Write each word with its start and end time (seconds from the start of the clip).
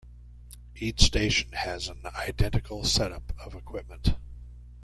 Each 0.75 1.01
station 1.03 1.51
has 1.51 1.87
an 1.87 2.01
identical 2.15 2.83
setup 2.83 3.33
of 3.37 3.53
equipment. 3.53 4.15